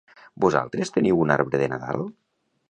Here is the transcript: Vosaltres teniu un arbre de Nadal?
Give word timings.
Vosaltres 0.45 0.91
teniu 0.95 1.21
un 1.27 1.35
arbre 1.37 1.61
de 1.65 1.69
Nadal? 1.75 2.03